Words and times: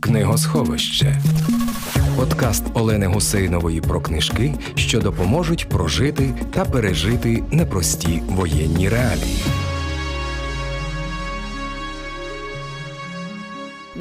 Книгосховище. 0.00 1.22
Подкаст 2.16 2.64
Олени 2.74 3.06
Гусейнової 3.06 3.80
про 3.80 4.00
книжки, 4.00 4.54
що 4.74 5.00
допоможуть 5.00 5.68
прожити 5.68 6.34
та 6.54 6.64
пережити 6.64 7.42
непрості 7.50 8.22
воєнні 8.28 8.88
реалії. 8.88 9.42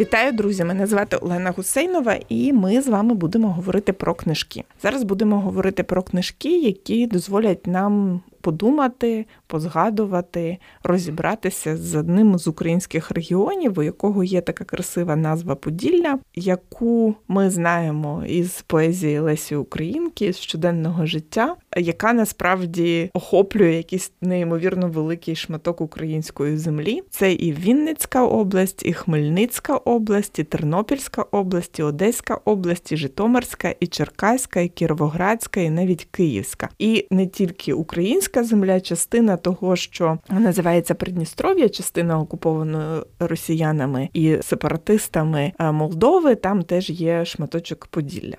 Вітаю, 0.02 0.32
друзі! 0.32 0.64
Мене 0.64 0.88
звати 0.88 1.18
Олена 1.18 1.52
Гусейнова, 1.52 2.16
і 2.30 2.54
ми 2.54 2.82
з 2.82 2.88
вами 2.88 3.14
будемо 3.14 3.54
говорити 3.54 3.94
про 3.94 4.16
книжки. 4.16 4.64
Зараз 4.82 5.04
будемо 5.04 5.40
говорити 5.40 5.84
про 5.84 6.04
книжки, 6.04 6.60
які 6.60 7.08
дозволять 7.08 7.68
нам 7.68 8.22
подумати, 8.42 9.26
позгадувати, 9.48 10.58
розібратися 10.84 11.78
з 11.78 11.96
одним 11.96 12.40
з 12.40 12.48
українських 12.48 13.12
регіонів, 13.12 13.80
у 13.80 13.84
якого 13.84 14.24
є 14.24 14.42
така 14.42 14.64
красива 14.64 15.16
назва 15.16 15.56
Поділля, 15.56 16.20
яку 16.36 17.16
ми 17.28 17.50
знаємо 17.50 18.24
із 18.28 18.62
поезії 18.68 19.20
Лесі 19.20 19.56
Українки 19.56 20.34
з 20.34 20.38
щоденного 20.38 21.06
життя, 21.06 21.56
яка 21.78 22.14
насправді 22.14 23.10
охоплює 23.14 23.74
якийсь 23.74 24.12
неймовірно 24.22 24.88
великий 24.88 25.36
шматок 25.36 25.82
української 25.82 26.58
землі. 26.58 27.02
Це 27.10 27.34
і 27.34 27.54
Вінницька 27.54 28.26
область, 28.26 28.86
і 28.86 28.94
Хмельницька 28.94 29.76
область, 29.76 30.40
і 30.40 30.44
Тернопільська 30.44 31.22
область, 31.22 31.80
і 31.80 31.84
Одеська 31.84 32.40
область, 32.46 32.92
і 32.92 32.98
Житомирська, 32.98 33.76
і 33.80 33.88
Черкаська, 33.88 34.60
і 34.60 34.68
Кіровоградська, 34.68 35.60
і 35.60 35.70
навіть 35.70 36.08
Київська. 36.12 36.70
І 36.80 37.08
не 37.12 37.28
тільки 37.28 37.74
українська 37.74 38.44
земля, 38.44 38.82
частина 38.82 39.38
того, 39.38 39.76
що 39.76 40.18
називається 40.30 40.96
Придністров'я, 40.96 41.70
частина 41.70 42.20
окупованої 42.20 43.04
росіянами 43.20 44.10
і 44.14 44.38
сепаратистами 44.42 45.52
е, 45.60 45.72
Молдови, 45.72 46.36
там 46.36 46.64
теж 46.64 46.90
є 46.90 47.26
шматочок 47.26 47.88
Поділля. 47.88 48.38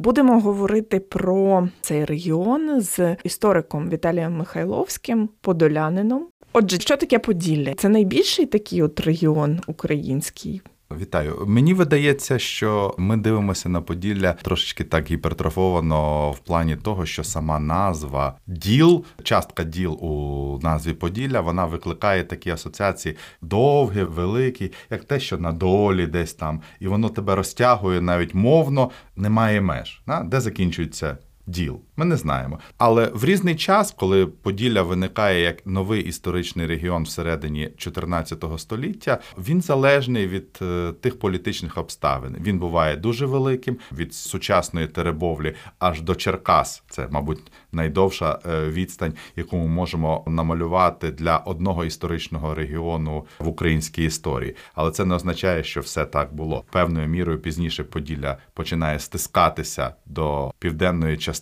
Будемо 0.00 0.40
говорити 0.40 1.00
про 1.00 1.68
цей 1.80 2.04
регіон 2.04 2.80
з 2.80 3.16
істориком 3.24 3.90
Віталієм 3.90 4.36
Михайловським, 4.36 5.28
подолянином. 5.40 6.26
Отже, 6.52 6.80
що 6.80 6.96
таке 6.96 7.18
Поділля? 7.18 7.74
Це 7.74 7.88
найбільший 7.88 8.46
такий 8.46 8.82
от 8.82 9.00
регіон 9.00 9.60
український. 9.66 10.62
Вітаю. 10.98 11.44
Мені 11.46 11.74
видається, 11.74 12.38
що 12.38 12.94
ми 12.98 13.16
дивимося 13.16 13.68
на 13.68 13.80
Поділля 13.80 14.32
трошечки 14.32 14.84
так 14.84 15.10
гіпертрофовано 15.10 16.30
в 16.30 16.38
плані 16.38 16.76
того, 16.76 17.06
що 17.06 17.24
сама 17.24 17.58
назва 17.60 18.34
діл, 18.46 19.04
частка 19.22 19.64
діл 19.64 19.92
у 19.92 20.58
назві 20.62 20.92
Поділля, 20.92 21.40
вона 21.40 21.64
викликає 21.64 22.24
такі 22.24 22.50
асоціації 22.50 23.16
довгі, 23.42 24.02
великі, 24.02 24.72
як 24.90 25.04
те, 25.04 25.20
що 25.20 25.38
на 25.38 25.52
долі 25.52 26.06
десь 26.06 26.34
там, 26.34 26.60
і 26.80 26.88
воно 26.88 27.08
тебе 27.08 27.34
розтягує 27.34 28.00
навіть 28.00 28.34
мовно, 28.34 28.90
немає 29.16 29.60
меж. 29.60 30.02
Де 30.24 30.40
закінчується 30.40 31.18
діл. 31.50 31.80
Ми 31.96 32.04
не 32.04 32.16
знаємо. 32.16 32.58
Але 32.78 33.10
в 33.14 33.24
різний 33.24 33.56
час, 33.56 33.94
коли 33.98 34.26
Поділля 34.26 34.82
виникає 34.82 35.42
як 35.42 35.66
новий 35.66 36.02
історичний 36.02 36.66
регіон 36.66 37.02
всередині 37.02 37.70
14 37.76 38.44
століття, 38.56 39.18
він 39.38 39.62
залежний 39.62 40.26
від 40.26 40.58
е, 40.62 40.92
тих 41.00 41.18
політичних 41.18 41.78
обставин. 41.78 42.36
Він 42.40 42.58
буває 42.58 42.96
дуже 42.96 43.26
великим 43.26 43.76
від 43.92 44.14
сучасної 44.14 44.86
Теребовлі 44.86 45.54
аж 45.78 46.02
до 46.02 46.14
Черкас. 46.14 46.82
Це, 46.90 47.08
мабуть, 47.10 47.52
найдовша 47.72 48.38
е, 48.46 48.70
відстань, 48.70 49.14
яку 49.36 49.56
ми 49.56 49.66
можемо 49.66 50.24
намалювати 50.26 51.10
для 51.10 51.36
одного 51.36 51.84
історичного 51.84 52.54
регіону 52.54 53.26
в 53.38 53.48
українській 53.48 54.04
історії. 54.04 54.56
Але 54.74 54.90
це 54.90 55.04
не 55.04 55.14
означає, 55.14 55.64
що 55.64 55.80
все 55.80 56.04
так 56.04 56.34
було. 56.34 56.64
Певною 56.72 57.08
мірою 57.08 57.38
пізніше 57.38 57.84
Поділля 57.84 58.36
починає 58.54 58.98
стискатися 58.98 59.94
до 60.06 60.52
південної 60.58 61.16
частини. 61.16 61.39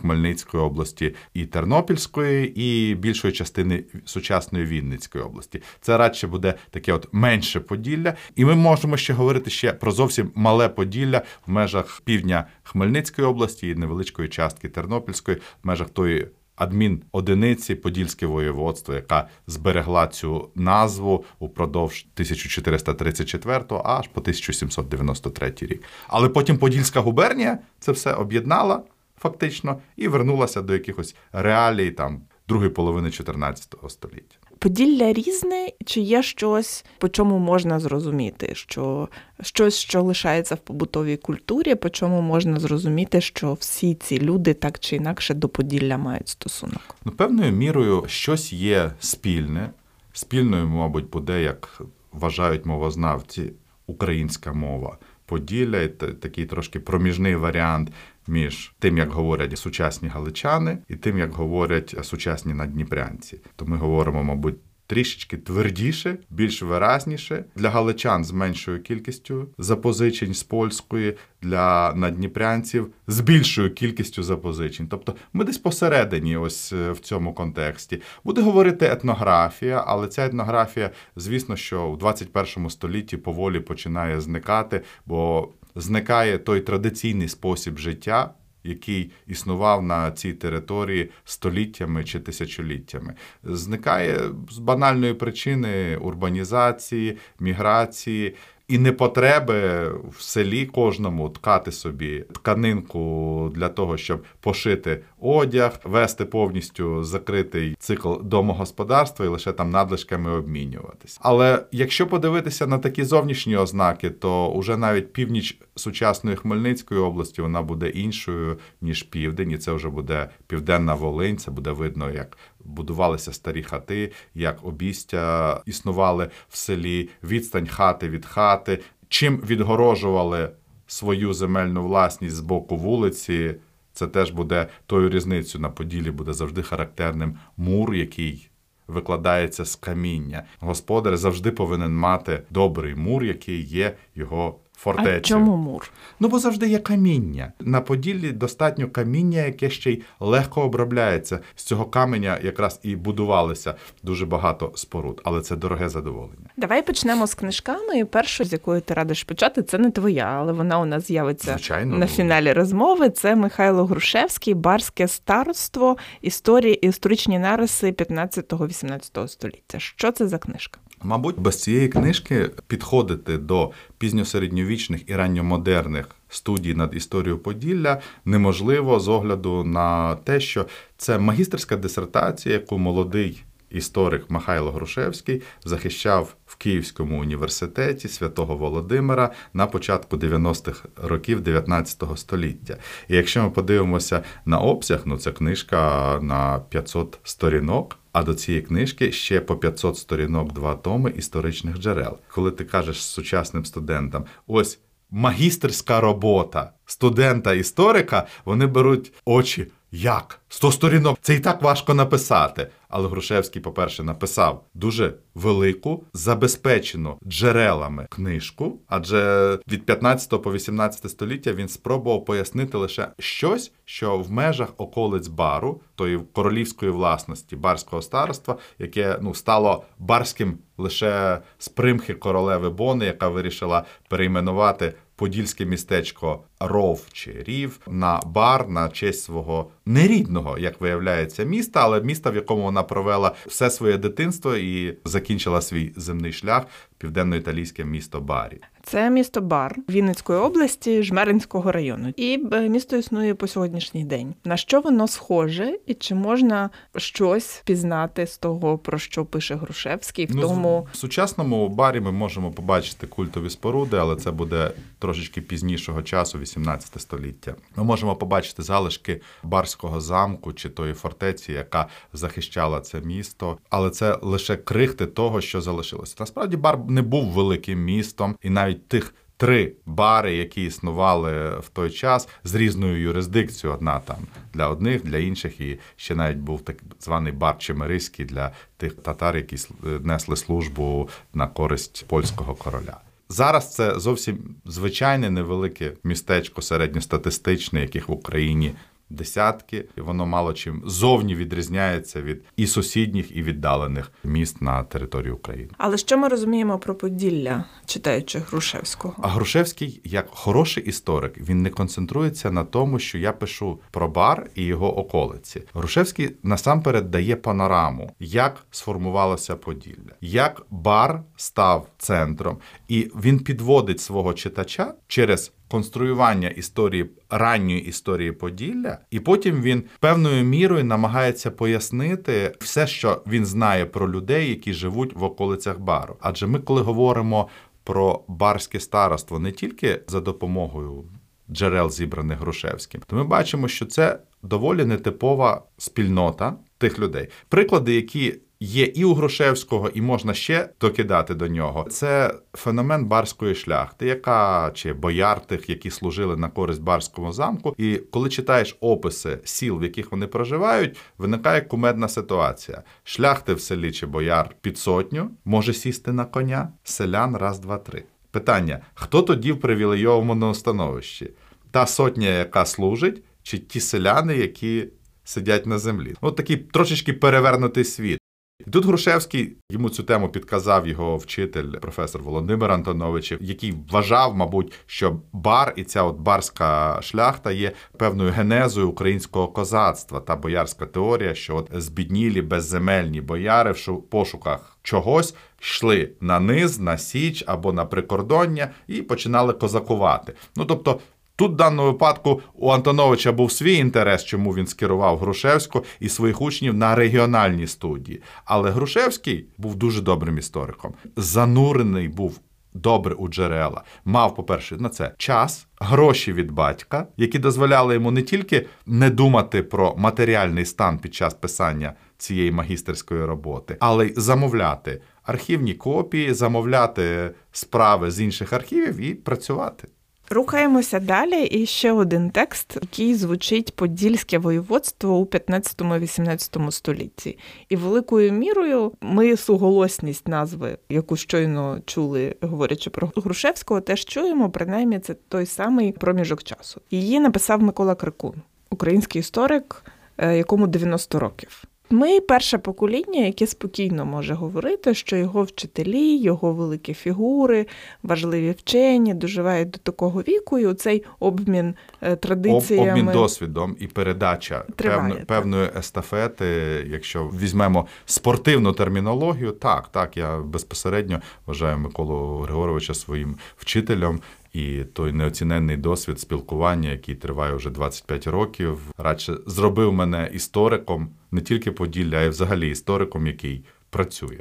Хмельницької 0.00 0.62
області 0.62 1.14
і 1.34 1.46
Тернопільської, 1.46 2.60
і 2.60 2.94
більшої 2.94 3.32
частини 3.32 3.84
сучасної 4.04 4.64
Вінницької 4.64 5.24
області. 5.24 5.62
Це 5.80 5.96
радше 5.96 6.26
буде 6.26 6.54
таке 6.70 6.92
от 6.92 7.08
менше 7.12 7.60
Поділля, 7.60 8.14
і 8.36 8.44
ми 8.44 8.54
можемо 8.54 8.96
ще 8.96 9.12
говорити 9.12 9.50
ще 9.50 9.72
про 9.72 9.92
зовсім 9.92 10.30
мале 10.34 10.68
Поділля 10.68 11.22
в 11.46 11.50
межах 11.50 12.02
півдня 12.04 12.46
Хмельницької 12.62 13.28
області 13.28 13.68
і 13.68 13.74
невеличкої 13.74 14.28
частки 14.28 14.68
Тернопільської, 14.68 15.36
в 15.36 15.66
межах 15.66 15.90
тої. 15.90 16.28
Адмінодиниці 16.56 17.74
Подільське 17.74 18.26
воєводство, 18.26 18.94
яка 18.94 19.28
зберегла 19.46 20.06
цю 20.06 20.50
назву 20.54 21.24
упродовж 21.38 22.06
1434 22.14 23.64
аж 23.84 24.08
по 24.08 24.20
1793 24.20 25.54
рік. 25.60 25.82
Але 26.08 26.28
потім 26.28 26.58
Подільська 26.58 27.00
губернія 27.00 27.58
це 27.80 27.92
все 27.92 28.12
об'єднала 28.12 28.82
фактично, 29.18 29.80
і 29.96 30.08
вернулася 30.08 30.62
до 30.62 30.72
якихось 30.72 31.16
реалій 31.32 31.90
там 31.90 32.22
другої 32.48 32.70
половини 32.70 33.10
14 33.10 33.74
століття. 33.88 34.36
Поділля 34.62 35.12
різне, 35.12 35.68
чи 35.84 36.00
є 36.00 36.22
щось, 36.22 36.84
по 36.98 37.08
чому 37.08 37.38
можна 37.38 37.80
зрозуміти, 37.80 38.54
що 38.54 39.08
щось, 39.40 39.78
що 39.78 40.02
лишається 40.02 40.54
в 40.54 40.58
побутовій 40.58 41.16
культурі, 41.16 41.74
по 41.74 41.90
чому 41.90 42.20
можна 42.20 42.60
зрозуміти, 42.60 43.20
що 43.20 43.52
всі 43.52 43.94
ці 43.94 44.20
люди 44.20 44.54
так 44.54 44.78
чи 44.78 44.96
інакше 44.96 45.34
до 45.34 45.48
Поділля 45.48 45.98
мають 45.98 46.28
стосунок? 46.28 46.96
Ну, 47.04 47.12
певною 47.12 47.52
мірою 47.52 48.04
щось 48.06 48.52
є 48.52 48.92
спільне. 49.00 49.70
Спільною, 50.12 50.68
мабуть, 50.68 51.10
буде, 51.10 51.42
як 51.42 51.82
вважають 52.12 52.66
мовознавці, 52.66 53.52
українська 53.86 54.52
мова. 54.52 54.98
Поділля 55.26 55.88
такий 55.88 56.46
трошки 56.46 56.80
проміжний 56.80 57.36
варіант 57.36 57.92
між 58.26 58.74
тим, 58.78 58.98
як 58.98 59.12
говорять 59.12 59.58
сучасні 59.58 60.08
галичани, 60.08 60.78
і 60.88 60.96
тим, 60.96 61.18
як 61.18 61.32
говорять 61.32 61.96
сучасні 62.02 62.54
надніпрянці. 62.54 63.40
То 63.56 63.66
ми 63.66 63.76
говоримо, 63.76 64.24
мабуть. 64.24 64.56
Трішечки 64.86 65.36
твердіше, 65.36 66.18
більш 66.30 66.62
виразніше 66.62 67.44
для 67.56 67.70
галичан 67.70 68.24
з 68.24 68.32
меншою 68.32 68.82
кількістю 68.82 69.48
запозичень 69.58 70.34
з 70.34 70.42
польської, 70.42 71.16
для 71.42 71.92
надніпрянців 71.94 72.92
з 73.06 73.20
більшою 73.20 73.74
кількістю 73.74 74.22
запозичень. 74.22 74.88
Тобто 74.88 75.16
ми 75.32 75.44
десь 75.44 75.58
посередині, 75.58 76.36
ось 76.36 76.72
е, 76.72 76.92
в 76.92 76.98
цьому 76.98 77.34
контексті. 77.34 78.02
Буде 78.24 78.42
говорити 78.42 78.86
етнографія, 78.86 79.84
але 79.86 80.08
ця 80.08 80.26
етнографія, 80.26 80.90
звісно, 81.16 81.56
що 81.56 81.90
в 81.90 81.98
21 81.98 82.70
столітті 82.70 83.16
поволі 83.16 83.60
починає 83.60 84.20
зникати, 84.20 84.80
бо 85.06 85.48
зникає 85.74 86.38
той 86.38 86.60
традиційний 86.60 87.28
спосіб 87.28 87.78
життя. 87.78 88.34
Який 88.64 89.10
існував 89.26 89.82
на 89.82 90.10
цій 90.10 90.32
території 90.32 91.10
століттями 91.24 92.04
чи 92.04 92.20
тисячоліттями, 92.20 93.14
зникає 93.44 94.20
з 94.50 94.58
банальної 94.58 95.14
причини 95.14 95.96
урбанізації, 95.96 97.18
міграції 97.40 98.34
і 98.68 98.78
не 98.78 98.92
потреби 98.92 99.88
в 100.10 100.22
селі 100.22 100.66
кожному 100.66 101.28
ткати 101.28 101.72
собі 101.72 102.24
тканинку 102.32 103.50
для 103.54 103.68
того, 103.68 103.96
щоб 103.96 104.24
пошити 104.40 105.02
одяг, 105.20 105.80
вести 105.84 106.24
повністю 106.24 107.04
закритий 107.04 107.76
цикл 107.78 108.14
домогосподарства 108.22 109.26
і 109.26 109.28
лише 109.28 109.52
там 109.52 109.70
надлишками 109.70 110.30
обмінюватись. 110.30 111.18
Але 111.22 111.64
якщо 111.72 112.06
подивитися 112.06 112.66
на 112.66 112.78
такі 112.78 113.04
зовнішні 113.04 113.56
ознаки, 113.56 114.10
то 114.10 114.48
уже 114.48 114.76
навіть 114.76 115.12
північ 115.12 115.58
сучасної 115.74 116.36
Хмельницької 116.36 117.00
області 117.00 117.42
вона 117.42 117.62
буде 117.62 117.88
іншою 117.88 118.58
ніж 118.80 119.02
південь, 119.02 119.50
і 119.50 119.58
це 119.58 119.72
вже 119.72 119.88
буде 119.88 120.28
південна 120.46 120.94
Волинь. 120.94 121.38
Це 121.38 121.50
буде 121.50 121.70
видно, 121.70 122.10
як 122.10 122.38
будувалися 122.64 123.32
старі 123.32 123.62
хати, 123.62 124.12
як 124.34 124.64
обістя 124.64 125.60
існували 125.66 126.30
в 126.48 126.56
селі, 126.56 127.08
відстань 127.22 127.66
хати 127.66 128.08
від 128.08 128.26
хати, 128.26 128.80
чим 129.08 129.36
відгорожували 129.36 130.50
свою 130.86 131.32
земельну 131.34 131.82
власність 131.82 132.36
з 132.36 132.40
боку 132.40 132.76
вулиці. 132.76 133.54
Це 133.92 134.06
теж 134.06 134.30
буде 134.30 134.66
тою 134.86 135.10
різницею 135.10 135.62
на 135.62 135.70
Поділі, 135.70 136.10
буде 136.10 136.32
завжди 136.32 136.62
характерним 136.62 137.38
мур, 137.56 137.94
який 137.94 138.48
викладається 138.88 139.64
з 139.64 139.76
каміння. 139.76 140.44
Господар 140.60 141.16
завжди 141.16 141.50
повинен 141.50 141.96
мати 141.96 142.42
добрий 142.50 142.94
мур, 142.94 143.24
який 143.24 143.62
є 143.62 143.96
його 144.14 144.58
фортецю. 144.82 145.16
А 145.16 145.20
чому 145.20 145.56
мур? 145.56 145.90
Ну, 146.20 146.28
бо 146.28 146.38
завжди 146.38 146.68
є 146.68 146.78
каміння. 146.78 147.52
На 147.60 147.80
Поділлі 147.80 148.32
достатньо 148.32 148.88
каміння, 148.90 149.40
яке 149.40 149.70
ще 149.70 149.90
й 149.90 150.02
легко 150.20 150.62
обробляється. 150.62 151.38
З 151.56 151.62
цього 151.62 151.84
каменя 151.84 152.38
якраз 152.42 152.80
і 152.82 152.96
будувалися 152.96 153.74
дуже 154.02 154.26
багато 154.26 154.72
споруд, 154.74 155.20
але 155.24 155.40
це 155.40 155.56
дороге 155.56 155.88
задоволення. 155.88 156.50
Давай 156.56 156.82
почнемо 156.82 157.26
з 157.26 157.34
книжками. 157.34 157.98
І 157.98 158.04
першу, 158.04 158.44
з 158.44 158.52
якої 158.52 158.80
ти 158.80 158.94
радиш 158.94 159.24
почати, 159.24 159.62
це 159.62 159.78
не 159.78 159.90
твоя, 159.90 160.24
але 160.24 160.52
вона 160.52 160.80
у 160.80 160.84
нас 160.84 161.06
з'явиться 161.06 161.50
Звичайно. 161.50 161.98
на 161.98 162.06
фіналі 162.06 162.52
розмови. 162.52 163.10
Це 163.10 163.36
Михайло 163.36 163.84
Грушевський, 163.86 164.54
Барське 164.54 165.08
старство, 165.08 165.96
історії 166.20 166.86
і 166.86 166.88
історичні 166.88 167.38
нариси 167.38 167.90
15-18 167.90 169.28
століття. 169.28 169.78
Що 169.78 170.12
це 170.12 170.28
за 170.28 170.38
книжка? 170.38 170.80
Мабуть, 171.04 171.38
без 171.38 171.62
цієї 171.62 171.88
книжки 171.88 172.50
підходити 172.66 173.38
до 173.38 173.70
пізньосередньовічних 173.98 175.10
і 175.10 175.16
ранньомодерних 175.16 176.08
студій 176.28 176.74
над 176.74 176.94
історією 176.94 177.38
Поділля 177.38 178.00
неможливо 178.24 179.00
з 179.00 179.08
огляду 179.08 179.64
на 179.64 180.14
те, 180.14 180.40
що 180.40 180.66
це 180.96 181.18
магістерська 181.18 181.76
дисертація, 181.76 182.54
яку 182.54 182.78
молодий 182.78 183.44
історик 183.74 184.30
Михайло 184.30 184.70
Грушевський 184.70 185.42
захищав 185.64 186.34
в 186.46 186.56
Київському 186.56 187.20
університеті 187.20 188.08
святого 188.08 188.56
Володимира 188.56 189.30
на 189.54 189.66
початку 189.66 190.16
90-х 190.16 190.88
років 191.02 191.40
19 191.40 192.02
століття. 192.16 192.76
І 193.08 193.16
якщо 193.16 193.42
ми 193.42 193.50
подивимося 193.50 194.22
на 194.44 194.58
обсяг, 194.58 195.02
ну 195.04 195.16
це 195.16 195.32
книжка 195.32 196.18
на 196.22 196.58
500 196.68 197.18
сторінок. 197.22 197.98
А 198.12 198.22
до 198.22 198.34
цієї 198.34 198.62
книжки 198.62 199.12
ще 199.12 199.40
по 199.40 199.56
500 199.56 199.96
сторінок, 199.96 200.52
два 200.52 200.74
томи 200.74 201.10
історичних 201.16 201.78
джерел. 201.78 202.18
Коли 202.28 202.50
ти 202.50 202.64
кажеш 202.64 203.04
сучасним 203.04 203.64
студентам, 203.64 204.24
ось 204.46 204.78
магістерська 205.10 206.00
робота 206.00 206.72
студента-історика, 206.86 208.26
вони 208.44 208.66
беруть 208.66 209.12
очі. 209.24 209.66
Як? 209.92 210.40
100 210.48 210.72
сторінок. 210.72 211.18
Це 211.22 211.34
і 211.34 211.40
так 211.40 211.62
важко 211.62 211.94
написати. 211.94 212.68
Але 212.92 213.08
Грушевський, 213.08 213.62
по-перше, 213.62 214.02
написав 214.02 214.64
дуже 214.74 215.14
велику, 215.34 216.04
забезпечену 216.12 217.18
джерелами 217.26 218.06
книжку, 218.10 218.80
адже 218.88 219.58
від 219.68 219.86
15 219.86 220.42
по 220.42 220.52
18 220.52 221.10
століття 221.10 221.52
він 221.52 221.68
спробував 221.68 222.24
пояснити 222.24 222.78
лише 222.78 223.08
щось, 223.18 223.72
що 223.84 224.18
в 224.18 224.30
межах 224.30 224.68
околиць 224.76 225.28
бару, 225.28 225.80
тої 225.94 226.20
королівської 226.32 226.90
власності 226.90 227.56
барського 227.56 228.02
староства, 228.02 228.56
яке 228.78 229.18
ну 229.22 229.34
стало 229.34 229.84
барським 229.98 230.58
лише 230.78 231.38
з 231.58 231.68
примхи 231.68 232.14
королеви 232.14 232.70
Бони, 232.70 233.04
яка 233.04 233.28
вирішила 233.28 233.84
перейменувати. 234.08 234.94
Подільське 235.22 235.64
містечко 235.64 236.44
Ров 236.60 237.06
чи 237.12 237.42
Рів 237.46 237.80
на 237.86 238.20
бар 238.26 238.68
на 238.68 238.88
честь 238.88 239.22
свого 239.22 239.70
нерідного, 239.86 240.58
як 240.58 240.80
виявляється, 240.80 241.44
міста, 241.44 241.80
але 241.82 242.00
міста, 242.00 242.30
в 242.30 242.34
якому 242.34 242.62
вона 242.62 242.82
провела 242.82 243.34
все 243.46 243.70
своє 243.70 243.98
дитинство 243.98 244.56
і 244.56 244.98
закінчила 245.04 245.60
свій 245.60 245.92
земний 245.96 246.32
шлях 246.32 246.66
південно-італійське 246.98 247.84
місто 247.84 248.20
Барі. 248.20 248.60
Це 248.84 249.10
місто 249.10 249.40
Бар 249.40 249.76
Вінницької 249.90 250.38
області, 250.38 251.02
Жмеринського 251.02 251.72
району, 251.72 252.12
і 252.16 252.44
е, 252.52 252.68
місто 252.68 252.96
існує 252.96 253.34
по 253.34 253.46
сьогоднішній 253.46 254.04
день. 254.04 254.34
На 254.44 254.56
що 254.56 254.80
воно 254.80 255.08
схоже, 255.08 255.78
і 255.86 255.94
чи 255.94 256.14
можна 256.14 256.70
щось 256.96 257.62
пізнати 257.64 258.26
з 258.26 258.38
того, 258.38 258.78
про 258.78 258.98
що 258.98 259.24
пише 259.24 259.54
Грушевський? 259.54 260.26
В 260.26 260.36
Ну, 260.36 260.42
тому 260.42 260.86
в 260.92 260.96
сучасному 260.96 261.68
барі 261.68 262.00
ми 262.00 262.12
можемо 262.12 262.50
побачити 262.50 263.06
культові 263.06 263.50
споруди, 263.50 263.96
але 263.96 264.16
це 264.16 264.30
буде 264.30 264.70
трошечки 264.98 265.40
пізнішого 265.40 266.02
часу, 266.02 266.38
18 266.38 267.00
століття. 267.00 267.54
Ми 267.76 267.84
можемо 267.84 268.16
побачити 268.16 268.62
залишки 268.62 269.20
барського 269.42 270.00
замку 270.00 270.52
чи 270.52 270.68
тої 270.68 270.94
фортеці, 270.94 271.52
яка 271.52 271.86
захищала 272.12 272.80
це 272.80 273.00
місто, 273.00 273.58
але 273.70 273.90
це 273.90 274.18
лише 274.22 274.56
крихти 274.56 275.06
того, 275.06 275.40
що 275.40 275.60
залишилося. 275.60 276.16
Насправді 276.20 276.56
бар 276.56 276.78
не 276.88 277.02
був 277.02 277.24
великим 277.24 277.84
містом, 277.84 278.36
і 278.42 278.50
навіть 278.50 278.71
тих. 278.74 279.14
Три 279.36 279.72
бари, 279.86 280.36
які 280.36 280.64
існували 280.64 281.58
в 281.58 281.68
той 281.68 281.90
час 281.90 282.28
з 282.44 282.54
різною 282.54 283.00
юрисдикцією, 283.00 283.76
одна 283.76 284.00
там 284.00 284.16
для 284.54 284.68
одних, 284.68 285.04
для 285.04 285.18
інших, 285.18 285.60
і 285.60 285.78
ще 285.96 286.14
навіть 286.14 286.38
був 286.38 286.60
так 286.60 286.76
званий 287.00 287.32
бар 287.32 287.58
Чемериський 287.58 288.24
для 288.24 288.52
тих 288.76 288.94
татар, 288.94 289.36
які 289.36 289.56
сл- 289.56 290.06
несли 290.06 290.36
службу 290.36 291.08
на 291.34 291.46
користь 291.46 292.04
польського 292.08 292.54
короля. 292.54 292.96
Зараз 293.28 293.74
це 293.74 294.00
зовсім 294.00 294.38
звичайне 294.64 295.30
невелике 295.30 295.92
містечко 296.04 296.62
середньостатистичне, 296.62 297.80
яких 297.80 298.08
в 298.08 298.12
Україні 298.12 298.72
десятки, 299.12 299.84
і 299.96 300.00
воно 300.00 300.26
мало 300.26 300.52
чим 300.52 300.82
зовні 300.86 301.34
відрізняється 301.34 302.22
від 302.22 302.42
і 302.56 302.66
сусідніх, 302.66 303.36
і 303.36 303.42
віддалених 303.42 304.12
міст 304.24 304.62
на 304.62 304.82
території 304.82 305.32
України. 305.32 305.70
але 305.78 305.96
що 305.96 306.18
ми 306.18 306.28
розуміємо 306.28 306.78
про 306.78 306.94
Поділля, 306.94 307.64
читаючи 307.86 308.38
Грушевського? 308.38 309.14
А 309.22 309.28
Грушевський, 309.28 310.00
як 310.04 310.28
хороший 310.30 310.84
історик, 310.84 311.38
він 311.38 311.62
не 311.62 311.70
концентрується 311.70 312.50
на 312.50 312.64
тому, 312.64 312.98
що 312.98 313.18
я 313.18 313.32
пишу 313.32 313.80
про 313.90 314.08
бар 314.08 314.50
і 314.54 314.64
його 314.64 314.98
околиці. 314.98 315.62
Грушевський 315.74 316.36
насамперед 316.42 317.10
дає 317.10 317.36
панораму, 317.36 318.10
як 318.20 318.66
сформувалося 318.70 319.56
Поділля, 319.56 320.12
як 320.20 320.66
бар 320.70 321.22
став 321.36 321.86
центром, 321.98 322.58
і 322.88 323.10
він 323.24 323.38
підводить 323.38 324.00
свого 324.00 324.34
читача 324.34 324.94
через. 325.08 325.52
Конструювання 325.72 326.48
історії 326.48 327.10
ранньої 327.30 327.84
історії 327.84 328.32
Поділля, 328.32 328.98
і 329.10 329.20
потім 329.20 329.62
він 329.62 329.84
певною 330.00 330.44
мірою 330.44 330.84
намагається 330.84 331.50
пояснити 331.50 332.54
все, 332.60 332.86
що 332.86 333.22
він 333.26 333.46
знає 333.46 333.86
про 333.86 334.12
людей, 334.12 334.48
які 334.48 334.72
живуть 334.72 335.16
в 335.16 335.22
околицях 335.22 335.78
бару. 335.78 336.16
Адже 336.20 336.46
ми, 336.46 336.58
коли 336.58 336.82
говоримо 336.82 337.48
про 337.84 338.24
барське 338.28 338.80
староство 338.80 339.38
не 339.38 339.52
тільки 339.52 340.00
за 340.08 340.20
допомогою 340.20 341.04
джерел, 341.50 341.90
зібраних 341.90 342.38
Грушевським, 342.38 343.00
то 343.06 343.16
ми 343.16 343.24
бачимо, 343.24 343.68
що 343.68 343.86
це 343.86 344.18
доволі 344.42 344.84
нетипова 344.84 345.62
спільнота 345.78 346.56
тих 346.78 346.98
людей. 346.98 347.28
Приклади, 347.48 347.94
які 347.94 348.34
є 348.62 348.84
і 348.84 349.04
у 349.04 349.14
Грушевського, 349.14 349.88
і 349.88 350.00
можна 350.00 350.34
ще 350.34 350.68
докидати 350.80 351.34
до 351.34 351.48
нього. 351.48 351.86
Це 351.90 352.34
феномен 352.54 353.04
барської 353.04 353.54
шляхти, 353.54 354.06
яка 354.06 354.70
чи 354.74 354.92
бояр 354.92 355.46
тих, 355.46 355.70
які 355.70 355.90
служили 355.90 356.36
на 356.36 356.48
користь 356.48 356.82
барському 356.82 357.32
замку. 357.32 357.74
І 357.78 357.96
коли 357.96 358.28
читаєш 358.28 358.76
описи 358.80 359.38
сіл, 359.44 359.78
в 359.78 359.82
яких 359.82 360.12
вони 360.12 360.26
проживають, 360.26 360.96
виникає 361.18 361.60
кумедна 361.60 362.08
ситуація. 362.08 362.82
Шляхти 363.04 363.54
в 363.54 363.60
селі 363.60 363.92
чи 363.92 364.06
бояр 364.06 364.54
під 364.60 364.78
сотню 364.78 365.30
може 365.44 365.72
сісти 365.72 366.12
на 366.12 366.24
коня, 366.24 366.72
селян 366.84 367.36
раз, 367.36 367.58
два, 367.58 367.78
три. 367.78 368.04
Питання: 368.30 368.80
хто 368.94 369.22
тоді 369.22 369.52
в 369.52 369.60
привілейовому 369.60 370.54
становищі? 370.54 371.30
Та 371.70 371.86
сотня, 371.86 372.28
яка 372.28 372.64
служить, 372.64 373.22
чи 373.42 373.58
ті 373.58 373.80
селяни, 373.80 374.36
які 374.36 374.88
сидять 375.24 375.66
на 375.66 375.78
землі? 375.78 376.14
От 376.20 376.36
такий 376.36 376.56
трошечки 376.56 377.12
перевернутий 377.12 377.84
світ. 377.84 378.21
І 378.66 378.70
тут 378.70 378.84
Грушевський 378.84 379.56
йому 379.70 379.88
цю 379.90 380.02
тему 380.02 380.28
підказав 380.28 380.86
його 380.88 381.16
вчитель, 381.16 381.64
професор 381.80 382.22
Володимир 382.22 382.70
Антонович, 382.70 383.32
який 383.40 383.74
вважав, 383.90 384.36
мабуть, 384.36 384.72
що 384.86 385.20
бар 385.32 385.72
і 385.76 385.84
ця 385.84 386.02
от 386.02 386.16
барська 386.18 386.98
шляхта 387.02 387.52
є 387.52 387.72
певною 387.98 388.30
генезою 388.30 388.88
українського 388.88 389.48
козацтва 389.48 390.20
та 390.20 390.36
боярська 390.36 390.86
теорія, 390.86 391.34
що 391.34 391.56
от 391.56 391.70
збіднілі 391.74 392.42
безземельні 392.42 393.20
бояри 393.20 393.72
в 393.72 393.76
шу- 393.76 394.02
пошуках 394.02 394.78
чогось 394.82 395.34
йшли 395.60 396.10
на 396.20 396.40
низ, 396.40 396.80
на 396.80 396.98
січ 396.98 397.44
або 397.46 397.72
на 397.72 397.84
прикордоння 397.84 398.70
і 398.86 399.02
починали 399.02 399.52
козакувати. 399.52 400.32
Ну 400.56 400.64
тобто. 400.64 401.00
Тут 401.36 401.52
в 401.52 401.56
даному 401.56 401.92
випадку 401.92 402.40
у 402.54 402.70
Антоновича 402.70 403.32
був 403.32 403.52
свій 403.52 403.74
інтерес, 403.74 404.24
чому 404.24 404.54
він 404.54 404.66
скерував 404.66 405.18
Грушевську 405.18 405.84
і 406.00 406.08
своїх 406.08 406.42
учнів 406.42 406.74
на 406.74 406.94
регіональні 406.94 407.66
студії. 407.66 408.22
Але 408.44 408.70
Грушевський 408.70 409.46
був 409.58 409.74
дуже 409.74 410.00
добрим 410.00 410.38
істориком. 410.38 410.94
Занурений 411.16 412.08
був 412.08 412.40
добре 412.74 413.14
у 413.14 413.28
джерела. 413.28 413.82
Мав, 414.04 414.34
по-перше, 414.34 414.76
на 414.76 414.88
це 414.88 415.14
час, 415.18 415.66
гроші 415.80 416.32
від 416.32 416.50
батька, 416.50 417.06
які 417.16 417.38
дозволяли 417.38 417.94
йому 417.94 418.10
не 418.10 418.22
тільки 418.22 418.66
не 418.86 419.10
думати 419.10 419.62
про 419.62 419.94
матеріальний 419.96 420.64
стан 420.64 420.98
під 420.98 421.14
час 421.14 421.34
писання 421.34 421.94
цієї 422.18 422.52
магістерської 422.52 423.24
роботи, 423.24 423.76
але 423.80 424.06
й 424.06 424.14
замовляти 424.16 425.02
архівні 425.22 425.74
копії, 425.74 426.34
замовляти 426.34 427.30
справи 427.52 428.10
з 428.10 428.20
інших 428.20 428.52
архівів 428.52 428.96
і 429.00 429.14
працювати. 429.14 429.88
Рухаємося 430.32 431.00
далі. 431.00 431.44
І 431.44 431.66
ще 431.66 431.92
один 431.92 432.30
текст, 432.30 432.78
який 432.82 433.14
звучить 433.14 433.76
Подільське 433.76 434.38
воєводство 434.38 435.16
у 435.16 435.24
15-18 435.24 436.70
столітті. 436.70 437.38
І 437.68 437.76
великою 437.76 438.32
мірою 438.32 438.92
ми 439.00 439.36
суголосність 439.36 440.28
назви, 440.28 440.78
яку 440.88 441.16
щойно 441.16 441.80
чули, 441.86 442.36
говорячи 442.40 442.90
про 442.90 443.12
Грушевського, 443.16 443.80
теж 443.80 444.04
чуємо. 444.04 444.50
Принаймні, 444.50 444.98
це 444.98 445.14
той 445.14 445.46
самий 445.46 445.92
проміжок 445.92 446.42
часу. 446.42 446.80
Її 446.90 447.20
написав 447.20 447.62
Микола 447.62 447.94
Крикун, 447.94 448.34
український 448.70 449.20
історик, 449.20 449.84
е, 450.18 450.36
якому 450.36 450.66
90 450.66 451.18
років. 451.18 451.64
Ми 451.92 452.20
перше 452.20 452.58
покоління, 452.58 453.26
яке 453.26 453.46
спокійно 453.46 454.04
може 454.04 454.34
говорити, 454.34 454.94
що 454.94 455.16
його 455.16 455.42
вчителі, 455.42 456.16
його 456.16 456.52
великі 456.52 456.94
фігури, 456.94 457.66
важливі 458.02 458.50
вчені 458.50 459.14
доживають 459.14 459.70
до 459.70 459.78
такого 459.78 460.20
віку, 460.20 460.58
і 460.58 460.74
цей 460.74 461.04
обмін 461.20 461.74
е, 462.00 462.16
традиціями. 462.16 462.90
Обмін 462.90 463.12
досвідом 463.12 463.76
і 463.80 463.86
передача 463.86 464.64
певно, 464.76 465.16
певної 465.26 465.68
естафети. 465.78 466.46
Якщо 466.90 467.24
візьмемо 467.24 467.86
спортивну 468.06 468.72
термінологію, 468.72 469.52
так, 469.52 469.88
так, 469.88 470.16
я 470.16 470.38
безпосередньо 470.38 471.20
вважаю 471.46 471.78
Миколу 471.78 472.38
Григоровича 472.38 472.94
своїм 472.94 473.36
вчителем. 473.56 474.20
І 474.52 474.84
той 474.84 475.12
неоціненний 475.12 475.76
досвід 475.76 476.20
спілкування, 476.20 476.90
який 476.90 477.14
триває 477.14 477.54
вже 477.54 477.70
25 477.70 478.26
років, 478.26 478.78
радше 478.98 479.34
зробив 479.46 479.92
мене 479.92 480.30
істориком 480.32 481.10
не 481.30 481.40
тільки 481.40 481.72
Поділля, 481.72 482.16
а 482.16 482.22
й 482.22 482.28
взагалі 482.28 482.70
істориком, 482.70 483.26
який 483.26 483.64
працює. 483.90 484.40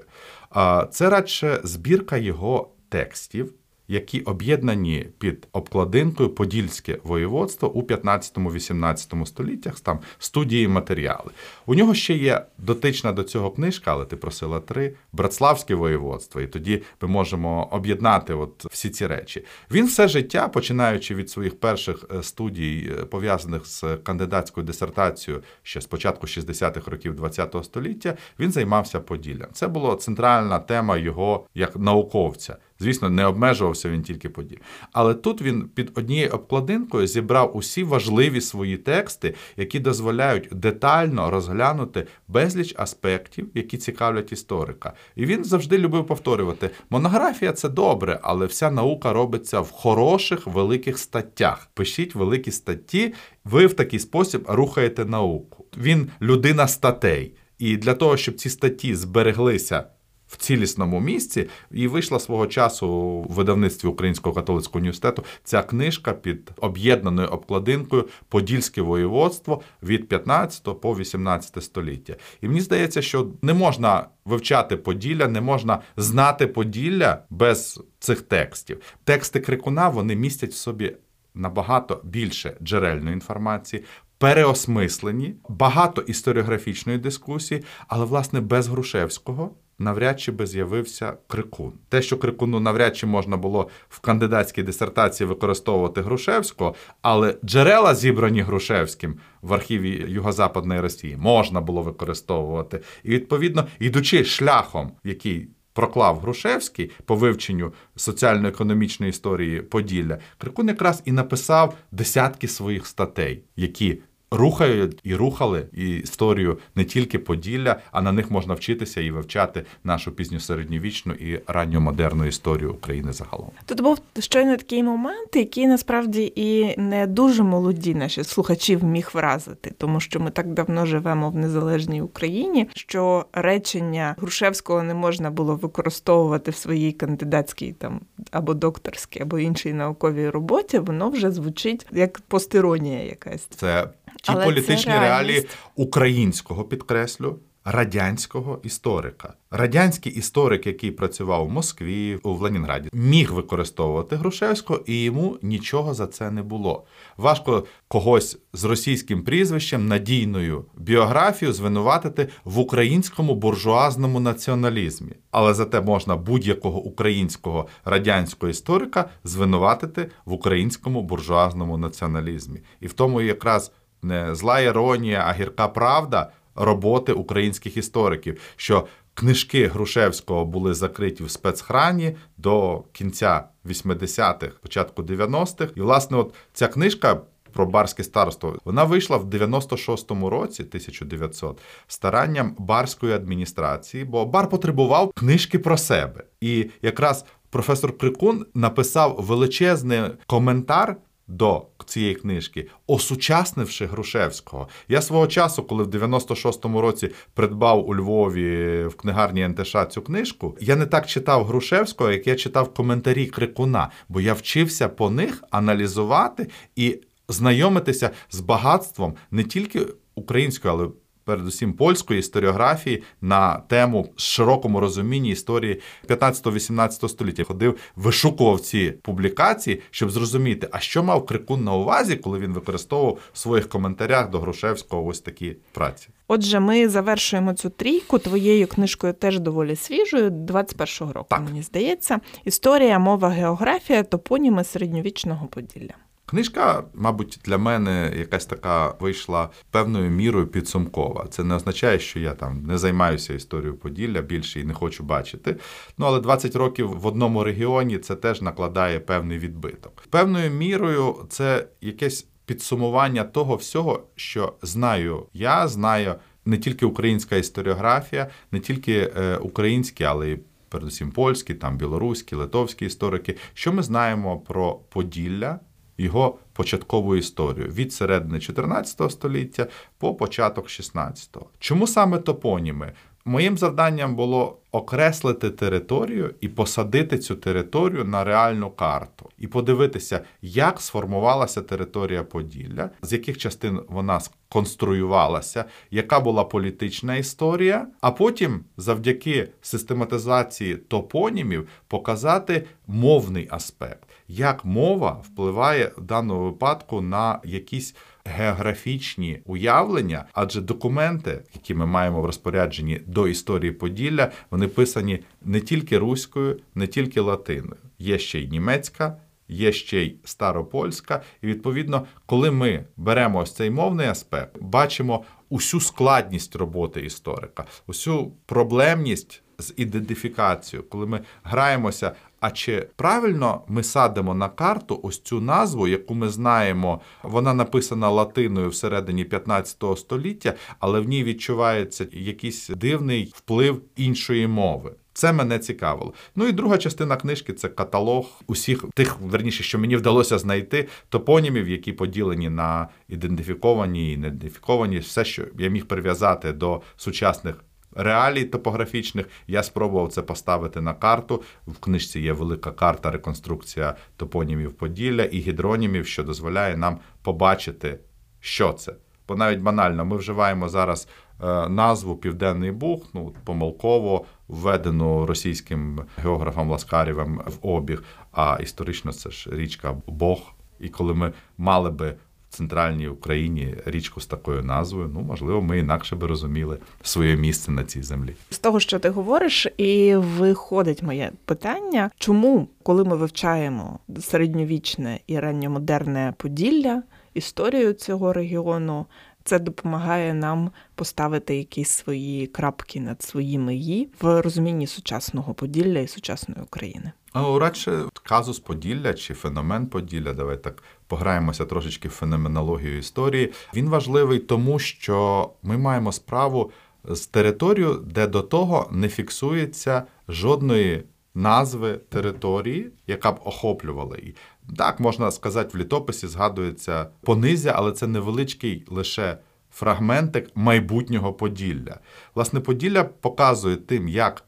А 0.50 0.88
це 0.92 1.10
радше 1.10 1.62
збірка 1.64 2.18
його 2.18 2.70
текстів, 2.90 3.54
які 3.88 4.22
об'єднані 4.22 5.08
під 5.20 5.48
обкладинкою 5.52 6.30
Подільське 6.30 6.98
воєводство 7.04 7.72
у 7.72 7.84
15-18 7.84 9.26
століттях, 9.26 9.80
там 9.80 10.00
студії 10.20 10.68
матеріали. 10.68 11.32
У 11.66 11.76
нього 11.76 11.94
ще 11.94 12.14
є 12.14 12.46
дотична 12.58 13.12
до 13.12 13.24
цього 13.24 13.52
книжка, 13.52 13.92
але 13.92 14.06
ти 14.06 14.16
просила 14.16 14.60
три 14.60 14.94
Братславське 15.14 15.76
воєводство. 15.76 16.42
І 16.42 16.48
тоді 16.48 16.82
ми 17.02 17.08
можемо 17.08 17.68
об'єднати 17.72 18.34
от 18.34 18.66
всі 18.72 18.90
ці 18.90 19.08
речі. 19.08 19.46
Він 19.72 19.86
все 19.86 20.08
життя, 20.08 20.48
починаючи 20.48 21.16
від 21.16 21.30
своїх 21.30 21.60
перших 21.60 22.06
е, 22.16 22.24
студій, 22.24 22.92
е, 23.00 23.06
пов'язаних 23.06 23.66
з 23.66 23.84
кандидатською 24.04 24.66
дисертацією 24.66 25.44
ще 25.64 25.82
з 25.82 25.86
початку 25.86 26.28
60-х 26.28 26.92
років 26.92 27.22
ХХ 27.22 27.64
століття, 27.64 28.18
він 28.40 28.52
займався 28.52 29.00
Поділлям. 29.00 29.48
Це 29.54 29.68
була 29.68 29.96
центральна 29.96 30.60
тема 30.60 30.98
його 30.98 31.46
як 31.56 31.76
науковця. 31.76 32.58
Звісно, 32.82 33.10
не 33.10 33.26
обмежувався 33.26 33.90
він 33.90 34.02
тільки 34.02 34.30
подій. 34.30 34.60
Але 34.92 35.14
тут 35.14 35.42
він 35.42 35.70
під 35.76 35.92
однією 35.96 36.30
обкладинкою 36.30 37.08
зібрав 37.08 37.58
усі 37.58 37.84
важливі 37.84 38.42
свої 38.42 38.78
тексти, 38.78 39.36
які 39.58 39.80
дозволяють 39.80 40.50
детально 40.52 41.32
розглянути 41.32 42.08
безліч 42.28 42.76
аспектів, 42.78 43.50
які 43.54 43.78
цікавлять 43.78 44.32
історика. 44.32 44.94
І 45.16 45.26
він 45.26 45.44
завжди 45.44 45.78
любив 45.78 46.08
повторювати: 46.08 46.70
монографія 46.90 47.54
це 47.54 47.70
добре, 47.70 48.20
але 48.24 48.46
вся 48.46 48.72
наука 48.72 49.14
робиться 49.14 49.60
в 49.60 49.72
хороших 49.72 50.48
великих 50.48 50.98
статтях. 50.98 51.70
Пишіть 51.74 52.16
великі 52.16 52.52
статті, 52.52 53.14
ви 53.46 53.66
в 53.66 53.74
такий 53.74 54.00
спосіб 54.00 54.46
рухаєте 54.48 55.06
науку. 55.06 55.66
Він 55.78 56.10
людина 56.22 56.68
статей. 56.68 57.36
І 57.60 57.78
для 57.78 57.94
того, 57.94 58.18
щоб 58.18 58.36
ці 58.36 58.50
статті 58.50 58.96
збереглися 58.96 59.84
в 60.32 60.38
цілісному 60.38 61.00
місці, 61.00 61.50
і 61.72 61.88
вийшла 61.88 62.20
свого 62.20 62.48
часу 62.48 62.88
у 62.88 63.24
видавництві 63.24 63.88
Українського 63.88 64.36
католицького 64.36 64.80
університету 64.80 65.24
ця 65.44 65.64
книжка 65.64 66.14
під 66.14 66.52
об'єднаною 66.58 67.28
обкладинкою 67.28 68.08
Подільське 68.30 68.82
воєводство 68.82 69.62
від 69.84 70.08
15 70.08 70.82
по 70.82 70.96
18 70.96 71.64
століття. 71.64 72.16
І 72.42 72.48
мені 72.48 72.62
здається, 72.62 73.02
що 73.02 73.28
не 73.42 73.54
можна 73.54 74.08
вивчати 74.26 74.78
Поділля, 74.78 75.28
не 75.28 75.42
можна 75.42 75.82
знати 75.98 76.48
Поділля 76.48 77.24
без 77.30 77.84
цих 78.00 78.22
текстів. 78.22 78.82
Тексти 79.04 79.40
Крикуна 79.40 79.90
вони 79.90 80.16
містять 80.16 80.52
в 80.52 80.56
собі 80.56 80.96
набагато 81.34 82.02
більше 82.04 82.58
джерельної 82.64 83.14
інформації. 83.14 83.84
Переосмислені, 84.18 85.36
багато 85.50 86.02
історіографічної 86.02 86.98
дискусії, 86.98 87.64
але 87.88 88.06
власне 88.06 88.42
без 88.42 88.68
Грушевського 88.68 89.52
навряд 89.82 90.20
чи 90.20 90.32
би 90.32 90.48
з'явився 90.48 91.14
крикун. 91.28 91.74
Те, 91.90 92.02
що 92.02 92.18
крикуну 92.18 92.60
навряд 92.60 92.98
чи 92.98 93.06
можна 93.08 93.38
було 93.38 93.70
в 93.90 94.00
кандидатській 94.00 94.64
дисертації 94.64 95.28
використовувати 95.28 96.02
Грушевського, 96.02 96.76
але 97.02 97.36
джерела, 97.46 97.96
зібрані 97.96 98.42
Грушевським 98.42 99.16
в 99.42 99.54
архіві 99.54 100.06
Юго-Западної 100.08 100.82
Росії, 100.82 101.18
можна 101.18 101.62
було 101.62 101.82
використовувати. 101.82 102.82
І 103.04 103.10
відповідно, 103.10 103.68
йдучи 103.80 104.26
шляхом, 104.26 104.92
який 105.04 105.50
проклав 105.74 106.20
Грушевський 106.20 106.92
по 107.06 107.16
вивченню 107.16 107.74
соціально-економічної 107.96 109.10
історії 109.10 109.62
Поділля, 109.62 110.18
Крикун 110.38 110.68
якраз 110.68 111.02
і 111.06 111.12
написав 111.12 111.78
десятки 111.92 112.48
своїх 112.48 112.88
статей, 112.88 113.44
які 113.56 114.02
рухають 114.32 115.00
і 115.04 115.16
рухали 115.16 115.66
історію 116.04 116.58
не 116.76 116.84
тільки 116.84 117.20
Поділля, 117.20 117.76
а 117.92 118.02
на 118.02 118.12
них 118.12 118.32
можна 118.32 118.54
вчитися 118.54 119.02
і 119.02 119.12
вивчати 119.12 119.66
нашу 119.84 120.12
пізньосередньовічну 120.12 121.14
і 121.14 121.42
ранньомодерну 121.48 122.26
історію 122.26 122.74
України 122.74 123.14
загалом. 123.14 123.52
Тут 123.66 123.82
був 123.82 124.00
щойно 124.20 124.58
такий 124.58 124.84
момент, 124.84 125.36
який 125.36 125.68
насправді 125.68 126.34
і 126.36 126.82
не 126.82 127.08
дуже 127.08 127.44
молоді 127.44 127.96
наші 127.96 128.24
слухачів 128.24 128.84
міг 128.84 129.12
вразити, 129.14 129.74
тому 129.78 130.00
що 130.00 130.20
ми 130.20 130.32
так 130.32 130.54
давно 130.54 130.86
живемо 130.86 131.30
в 131.30 131.36
незалежній 131.36 132.02
Україні, 132.02 132.68
що 132.74 133.26
речення 133.34 134.16
Грушевського 134.18 134.84
не 134.84 134.94
можна 134.94 135.32
було 135.32 135.56
використовувати 135.56 136.52
в 136.52 136.56
своїй 136.56 136.92
кандидатській 136.92 137.74
там 137.74 138.02
або 138.32 138.54
докторській, 138.54 139.22
або 139.22 139.40
іншій 139.40 139.74
науковій 139.74 140.30
роботі. 140.30 140.80
Воно 140.80 141.10
вже 141.10 141.32
звучить 141.32 141.88
як 141.92 142.22
постиронія 142.28 143.04
якась. 143.04 143.48
Це 143.56 143.88
ті 144.22 144.32
Але 144.32 144.46
політичні 144.46 144.94
реалії 144.94 145.48
українського 145.76 146.64
підкреслю. 146.64 147.40
Радянського 147.66 148.60
історика. 148.64 149.34
Радянський 149.52 150.14
історик, 150.14 150.68
який 150.68 150.92
працював 150.92 151.48
у 151.48 151.50
Москві, 151.50 152.20
у 152.24 152.34
Ленінграді, 152.34 152.90
міг 152.94 153.34
використовувати 153.34 154.16
Грушевського, 154.16 154.80
і 154.86 155.04
йому 155.04 155.38
нічого 155.42 155.94
за 155.94 156.08
це 156.08 156.32
не 156.32 156.44
було. 156.44 156.86
Важко 157.18 157.66
когось 157.88 158.38
з 158.54 158.64
російським 158.64 159.24
прізвищем, 159.24 159.88
надійною 159.88 160.66
біографією 160.78 161.54
звинуватити 161.54 162.28
в 162.44 162.60
українському 162.60 163.36
буржуазному 163.36 164.20
націоналізмі. 164.20 165.12
Але 165.32 165.54
зате 165.54 165.82
можна 165.82 166.16
будь-якого 166.16 166.80
українського 166.80 167.68
радянського 167.86 168.50
історика 168.50 169.10
звинуватити 169.24 170.12
в 170.26 170.34
українському 170.34 171.02
буржуазному 171.02 171.78
націоналізмі. 171.78 172.60
І 172.80 172.88
в 172.88 172.94
тому 172.94 173.22
якраз 173.22 173.72
не 174.02 174.36
зла 174.36 174.60
іронія, 174.60 175.24
а 175.28 175.34
гірка 175.34 175.68
правда 175.68 176.32
роботи 176.56 177.14
українських 177.14 177.78
істориків, 177.78 178.42
що 178.56 178.88
книжки 179.14 179.68
Грушевського 179.68 180.46
були 180.46 180.74
закриті 180.74 181.24
в 181.24 181.32
спецхрані 181.32 182.16
до 182.38 182.84
кінця 182.92 183.44
80-х, 183.66 184.52
початку 184.62 185.02
90-х. 185.02 185.74
І, 185.76 185.82
власне, 185.82 186.18
от 186.18 186.34
ця 186.54 186.68
книжка. 186.68 187.22
Про 187.54 187.66
барське 187.66 188.04
старство 188.04 188.56
вона 188.66 188.84
вийшла 188.84 189.18
в 189.18 189.26
96-му 189.26 190.30
році, 190.30 190.64
1900, 190.64 191.62
старанням 191.88 192.56
барської 192.60 193.14
адміністрації, 193.14 194.06
бо 194.06 194.26
бар 194.26 194.50
потребував 194.50 195.12
книжки 195.14 195.60
про 195.60 195.78
себе. 195.78 196.24
І 196.42 196.70
якраз 196.82 197.26
професор 197.50 197.98
Крикун 197.98 198.46
написав 198.54 199.16
величезний 199.20 200.02
коментар 200.28 200.98
до 201.32 201.66
цієї 201.86 202.16
книжки, 202.16 202.68
осучаснивши 202.88 203.86
Грушевського. 203.86 204.68
Я 204.88 205.02
свого 205.02 205.28
часу, 205.28 205.64
коли 205.64 205.84
в 205.84 205.88
96-му 205.88 206.82
році 206.82 207.10
придбав 207.34 207.90
у 207.90 207.96
Львові 207.96 208.86
в 208.86 208.96
книгарні 208.96 209.48
НТШ 209.48 209.76
цю 209.90 210.02
книжку, 210.02 210.58
я 210.62 210.76
не 210.76 210.86
так 210.86 211.08
читав 211.08 211.46
Грушевського, 211.46 212.12
як 212.12 212.28
я 212.28 212.36
читав 212.36 212.74
коментарі 212.74 213.26
Крикуна, 213.26 213.90
бо 214.10 214.22
я 214.22 214.34
вчився 214.34 214.90
по 214.90 215.10
них 215.10 215.44
аналізувати 215.52 216.48
і 216.76 217.00
знайомитися 217.28 218.10
з 218.30 218.40
багатством 218.40 219.16
не 219.32 219.44
тільки 219.44 219.88
української, 220.16 220.74
але 220.74 220.88
передусім 221.32 221.74
польської 221.74 222.20
історіографії 222.20 223.04
на 223.22 223.56
тему 223.58 224.10
широкому 224.16 224.80
розумінні 224.80 225.30
історії 225.30 225.80
15-18 226.08 227.10
століття. 227.10 227.44
Ходив, 227.44 227.78
вишукував 227.96 228.60
ці 228.60 228.92
публікації, 229.02 229.82
щоб 229.92 230.12
зрозуміти, 230.12 230.68
а 230.72 230.80
що 230.80 231.04
мав 231.04 231.26
Крикун 231.26 231.64
на 231.64 231.74
увазі, 231.74 232.16
коли 232.16 232.40
він 232.40 232.54
використовував 232.54 233.18
в 233.34 233.38
своїх 233.38 233.70
коментарях 233.70 234.30
до 234.30 234.40
Грушевського 234.40 235.06
ось 235.06 235.20
такі 235.20 235.56
праці. 235.72 236.08
Отже, 236.28 236.60
ми 236.60 236.90
завершуємо 236.90 237.54
цю 237.54 237.70
трійку 237.70 238.20
твоєю 238.20 238.68
книжкою 238.68 239.14
теж 239.14 239.40
доволі 239.40 239.76
свіжою, 239.76 240.30
21-го 240.30 241.14
року, 241.14 241.28
Так. 241.30 241.42
мені 241.42 241.62
здається. 241.62 242.20
Історія, 242.46 243.00
мова, 243.00 243.30
географія, 243.30 244.04
топоніми 244.04 244.64
середньовічного 244.64 245.48
Поділля. 245.48 245.94
Книжка, 246.32 246.84
мабуть, 246.94 247.40
для 247.46 247.58
мене 247.58 248.14
якась 248.18 248.46
така 248.46 248.96
вийшла 249.00 249.50
певною 249.72 250.10
мірою 250.10 250.48
підсумкова. 250.48 251.28
Це 251.30 251.44
не 251.44 251.56
означає, 251.56 252.00
що 252.00 252.20
я 252.20 252.34
там 252.34 252.64
не 252.64 252.78
займаюся 252.78 253.34
історією 253.34 253.78
Поділля 253.78 254.22
більше 254.22 254.60
і 254.60 254.64
не 254.64 254.74
хочу 254.74 255.04
бачити. 255.04 255.56
Ну 255.98 256.06
але 256.06 256.20
20 256.20 256.56
років 256.56 257.00
в 257.00 257.06
одному 257.06 257.44
регіоні 257.44 257.98
це 257.98 258.16
теж 258.16 258.42
накладає 258.42 259.00
певний 259.00 259.40
відбиток. 259.40 260.04
Певною 260.10 260.52
мірою 260.52 261.16
це 261.30 261.68
якесь 261.82 262.28
підсумування 262.46 263.24
того 263.24 263.56
всього, 263.56 264.04
що 264.16 264.54
знаю 264.62 265.26
я, 265.34 265.68
знаю 265.68 266.16
не 266.46 266.58
тільки 266.58 266.86
українська 266.86 267.36
історіографія, 267.36 268.28
не 268.52 268.60
тільки 268.60 269.12
е, 269.18 269.38
українські, 269.38 270.04
але 270.04 270.30
й 270.30 270.40
передусім 270.70 271.12
польські, 271.12 271.54
там 271.54 271.78
білоруські, 271.78 272.36
литовські 272.36 272.86
історики. 272.86 273.38
Що 273.54 273.74
ми 273.74 273.84
знаємо 273.84 274.40
про 274.40 274.74
Поділля? 274.74 275.60
Його 275.98 276.40
початкову 276.54 277.16
історію 277.16 277.68
від 277.68 277.94
середини 277.94 278.40
14 278.40 279.12
століття 279.12 279.68
по 279.98 280.16
початок 280.16 280.66
16-го. 280.66 281.50
Чому 281.60 281.88
саме 281.88 282.18
топоніми? 282.18 282.94
Моїм 283.26 283.58
завданням 283.58 284.16
було 284.16 284.58
окреслити 284.72 285.50
територію 285.50 286.36
і 286.42 286.48
посадити 286.48 287.18
цю 287.18 287.36
територію 287.36 288.06
на 288.06 288.24
реальну 288.24 288.72
карту, 288.72 289.30
і 289.38 289.48
подивитися, 289.48 290.22
як 290.42 290.82
сформувалася 290.82 291.62
територія 291.62 292.24
Поділля, 292.24 292.90
з 293.02 293.14
яких 293.14 293.38
частин 293.38 293.82
вона 293.90 294.20
сконструювалася, 294.20 295.66
яка 295.92 296.20
була 296.20 296.44
політична 296.44 297.16
історія, 297.16 297.88
а 298.02 298.12
потім, 298.12 298.64
завдяки 298.78 299.50
систематизації 299.62 300.76
топонімів, 300.76 301.68
показати 301.88 302.68
мовний 302.88 303.48
аспект, 303.52 304.10
як 304.28 304.66
мова 304.66 305.22
впливає 305.24 305.92
в 305.98 306.02
даному 306.02 306.44
випадку 306.44 307.02
на 307.02 307.40
якісь 307.44 307.96
географічні 308.26 309.42
уявлення, 309.46 310.26
адже 310.34 310.62
документи, 310.62 311.44
які 311.54 311.74
ми 311.74 311.86
маємо 311.86 312.22
в 312.22 312.26
розпорядженні 312.26 313.02
до 313.06 313.28
історії 313.28 313.72
Поділля, 313.72 314.32
вони 314.52 314.68
писані 314.68 315.20
не 315.42 315.62
тільки 315.62 315.98
руською, 315.98 316.60
не 316.76 316.88
тільки 316.88 317.22
латиною. 317.22 317.82
Є 318.00 318.20
ще 318.20 318.40
й 318.40 318.48
німецька. 318.48 319.18
Є 319.48 319.72
ще 319.72 320.02
й 320.02 320.16
старопольська, 320.24 321.22
і 321.42 321.48
відповідно, 321.48 322.06
коли 322.26 322.52
ми 322.52 322.86
беремо 322.98 323.40
ось 323.40 323.56
цей 323.56 323.70
мовний 323.70 324.08
аспект, 324.08 324.62
бачимо 324.62 325.24
усю 325.50 325.80
складність 325.80 326.56
роботи 326.56 327.02
історика, 327.02 327.66
усю 327.88 328.32
проблемність 328.46 329.42
з 329.60 329.74
ідентифікацією, 329.78 330.90
коли 330.90 331.06
ми 331.06 331.20
граємося. 331.44 332.12
А 332.42 332.52
чи 332.52 332.88
правильно 332.96 333.62
ми 333.68 333.84
садимо 333.84 334.34
на 334.34 334.50
карту 334.50 335.00
ось 335.04 335.22
цю 335.22 335.42
назву, 335.42 335.88
яку 335.88 336.16
ми 336.16 336.30
знаємо, 336.30 337.02
вона 337.24 337.54
написана 337.54 338.10
латиною 338.10 338.70
всередині 338.70 339.24
15 339.24 339.84
століття, 339.98 340.54
але 340.80 341.00
в 341.00 341.08
ній 341.08 341.24
відчувається 341.24 342.08
якийсь 342.12 342.70
дивний 342.70 343.34
вплив 343.36 343.82
іншої 343.96 344.48
мови. 344.48 344.92
Це 345.14 345.34
мене 345.34 345.60
цікавило. 345.60 346.14
Ну 346.36 346.48
і 346.48 346.52
друга 346.52 346.78
частина 346.78 347.18
книжки 347.18 347.54
це 347.54 347.70
каталог 347.70 348.42
усіх 348.48 348.86
тих, 348.94 349.20
верніше, 349.22 349.64
що 349.64 349.80
мені 349.80 349.96
вдалося 349.96 350.38
знайти 350.38 350.88
топонімів, 351.10 351.70
які 351.70 351.94
поділені 351.94 352.50
на 352.50 352.88
ідентифіковані 353.10 354.14
і 354.14 354.18
неідентифіковані, 354.18 355.00
все, 355.00 355.26
що 355.26 355.44
я 355.60 355.70
міг 355.70 355.86
прив'язати 355.86 356.52
до 356.52 356.82
сучасних. 356.98 357.56
Реалій 357.96 358.46
топографічних 358.46 359.30
я 359.48 359.64
спробував 359.64 360.10
це 360.10 360.22
поставити 360.22 360.82
на 360.82 360.94
карту. 360.94 361.44
В 361.68 361.80
книжці 361.80 362.20
є 362.20 362.34
велика 362.34 362.72
карта, 362.72 363.12
реконструкція 363.12 363.96
топонімів 364.18 364.74
Поділля 364.74 365.24
і 365.24 365.40
гідронімів, 365.40 366.08
що 366.08 366.24
дозволяє 366.24 366.78
нам 366.78 367.00
побачити, 367.22 368.00
що 368.40 368.74
це. 368.74 368.94
Бо 369.28 369.36
навіть 369.36 369.60
банально, 369.60 370.06
ми 370.06 370.18
вживаємо 370.18 370.70
зараз 370.70 371.08
е, 371.44 371.70
назву 371.70 372.16
Південний 372.16 372.72
Буг, 372.72 373.06
ну 373.14 373.34
помилково 373.44 374.26
введену 374.48 375.26
російським 375.26 376.02
географом 376.18 376.70
Ласкарєвим 376.70 377.42
в 377.46 377.68
обіг. 377.68 378.04
А 378.32 378.58
історично 378.62 379.14
це 379.14 379.30
ж 379.30 379.50
річка 379.54 379.96
Бог. 380.08 380.40
І 380.80 380.90
коли 380.90 381.14
ми 381.14 381.34
мали 381.58 381.90
би 381.90 382.16
центральній 382.52 383.08
Україні 383.08 383.76
річку 383.86 384.22
з 384.22 384.26
такою 384.26 384.64
назвою, 384.64 385.12
ну 385.14 385.22
можливо, 385.22 385.62
ми 385.62 385.80
інакше 385.80 386.16
би 386.16 386.28
розуміли 386.28 386.78
своє 387.02 387.36
місце 387.36 387.72
на 387.72 387.84
цій 387.84 388.04
землі. 388.04 388.36
З 388.50 388.60
того, 388.60 388.80
що 388.80 389.00
ти 389.00 389.10
говориш, 389.10 389.68
і 389.78 390.16
виходить 390.16 391.04
моє 391.04 391.32
питання, 391.46 392.12
чому, 392.18 392.68
коли 392.84 393.04
ми 393.04 393.16
вивчаємо 393.16 394.00
середньовічне 394.20 395.20
і 395.28 395.40
ранньомодерне 395.40 396.34
Поділля, 396.38 397.04
історію 397.34 397.94
цього 397.94 398.34
регіону, 398.34 399.06
це 399.44 399.60
допомагає 399.60 400.34
нам 400.34 400.72
поставити 400.96 401.56
якісь 401.56 401.90
свої 401.90 402.48
крапки 402.48 403.00
над 403.00 403.22
своїми 403.22 403.76
«і» 403.76 404.10
в 404.22 404.42
розумінні 404.42 404.88
сучасного 404.88 405.54
Поділля 405.54 406.00
і 406.00 406.08
сучасної 406.08 406.62
України. 406.62 407.12
Ну, 407.36 407.60
радше 407.60 408.04
казус 408.24 408.60
Поділля 408.60 409.14
чи 409.14 409.34
феномен 409.34 409.88
Поділля, 409.88 410.34
давай 410.34 410.64
так 410.64 410.84
пограємося 411.12 411.66
трошечки 411.66 412.08
в 412.08 412.12
феноменологію 412.12 412.98
історії. 412.98 413.54
Він 413.74 413.90
важливий 413.90 414.40
тому, 414.40 414.80
що 414.80 415.50
ми 415.64 415.78
маємо 415.78 416.12
справу 416.12 416.72
з 417.06 417.28
територією, 417.28 417.94
де 417.94 418.28
до 418.28 418.42
того 418.42 418.90
не 418.92 419.10
фіксується 419.10 420.04
жодної 420.30 421.04
назви 421.36 422.00
території, 422.10 422.92
яка 423.08 423.32
б 423.32 423.40
охоплювала 423.46 424.18
її. 424.18 424.36
Так, 424.78 425.00
можна 425.00 425.32
сказати, 425.32 425.70
в 425.74 425.82
літописі 425.82 426.28
згадується 426.28 427.08
понизя, 427.22 427.74
але 427.76 427.92
це 427.92 428.08
невеличкий 428.08 428.86
лише 428.88 429.38
фрагментик 429.72 430.52
майбутнього 430.56 431.34
Поділля. 431.34 432.00
Власне, 432.36 432.60
Поділля 432.60 433.04
показує 433.04 433.76
тим, 433.76 434.08
як 434.08 434.44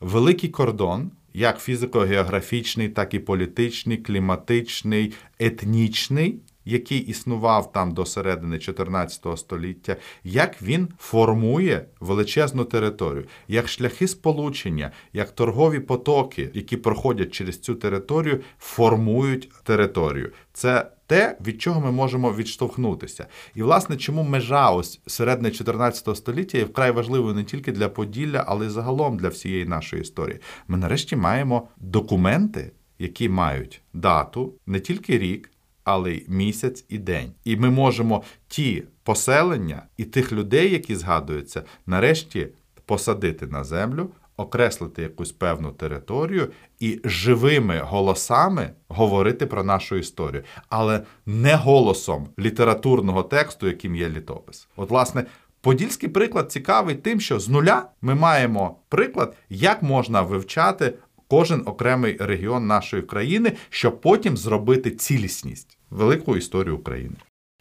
великий 0.00 0.50
кордон, 0.50 1.10
як 1.34 1.58
фізико-географічний, 1.58 2.88
так 2.88 3.14
і 3.14 3.18
політичний, 3.18 3.96
кліматичний, 3.96 5.12
етнічний, 5.38 6.40
який 6.64 6.98
існував 6.98 7.72
там 7.72 7.94
до 7.94 8.06
середини 8.06 8.58
14 8.58 9.38
століття, 9.38 9.96
як 10.24 10.62
він 10.62 10.88
формує 10.98 11.86
величезну 12.00 12.64
територію, 12.64 13.24
як 13.48 13.68
шляхи 13.68 14.08
сполучення, 14.08 14.90
як 15.12 15.30
торгові 15.30 15.80
потоки, 15.80 16.50
які 16.54 16.76
проходять 16.76 17.30
через 17.30 17.58
цю 17.58 17.74
територію, 17.74 18.40
формують 18.58 19.50
територію. 19.64 20.32
Це 20.52 20.90
те, 21.06 21.38
від 21.46 21.62
чого 21.62 21.80
ми 21.80 21.92
можемо 21.92 22.32
відштовхнутися. 22.32 23.26
І, 23.54 23.62
власне, 23.62 23.96
чому 23.96 24.22
межа 24.22 24.70
ось 24.70 25.00
середини 25.06 25.50
14 25.50 26.16
століття 26.16 26.58
є 26.58 26.64
вкрай 26.64 26.90
важливою 26.90 27.34
не 27.34 27.44
тільки 27.44 27.72
для 27.72 27.88
Поділля, 27.88 28.44
але 28.46 28.66
й 28.66 28.68
загалом 28.68 29.16
для 29.16 29.28
всієї 29.28 29.64
нашої 29.64 30.02
історії. 30.02 30.38
Ми 30.68 30.78
нарешті 30.78 31.16
маємо 31.16 31.68
документи, 31.76 32.72
які 32.98 33.28
мають 33.28 33.80
дату, 33.92 34.54
не 34.66 34.80
тільки 34.80 35.18
рік, 35.18 35.50
але 35.84 36.12
й 36.12 36.24
місяць 36.28 36.84
і 36.88 36.98
день. 36.98 37.32
І 37.44 37.56
ми 37.56 37.70
можемо 37.70 38.22
ті 38.48 38.84
поселення 39.02 39.82
і 39.96 40.04
тих 40.04 40.32
людей, 40.32 40.72
які 40.72 40.96
згадуються, 40.96 41.62
нарешті 41.86 42.48
посадити 42.86 43.46
на 43.46 43.64
землю. 43.64 44.10
Окреслити 44.36 45.02
якусь 45.02 45.32
певну 45.32 45.72
територію 45.72 46.48
і 46.80 47.00
живими 47.04 47.78
голосами 47.78 48.70
говорити 48.88 49.46
про 49.46 49.64
нашу 49.64 49.96
історію, 49.96 50.42
але 50.68 51.02
не 51.26 51.54
голосом 51.54 52.28
літературного 52.38 53.22
тексту, 53.22 53.66
яким 53.66 53.96
є 53.96 54.08
літопис. 54.08 54.68
От, 54.76 54.90
власне, 54.90 55.24
подільський 55.60 56.08
приклад 56.08 56.52
цікавий 56.52 56.94
тим, 56.94 57.20
що 57.20 57.40
з 57.40 57.48
нуля 57.48 57.86
ми 58.02 58.14
маємо 58.14 58.78
приклад, 58.88 59.36
як 59.48 59.82
можна 59.82 60.22
вивчати 60.22 60.94
кожен 61.28 61.62
окремий 61.66 62.16
регіон 62.20 62.66
нашої 62.66 63.02
країни, 63.02 63.52
щоб 63.70 64.00
потім 64.00 64.36
зробити 64.36 64.90
цілісність 64.90 65.78
велику 65.90 66.36
історію 66.36 66.76
України. 66.76 67.16